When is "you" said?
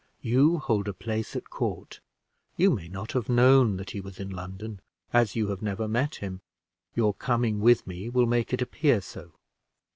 0.23-0.57, 2.57-2.71, 5.35-5.49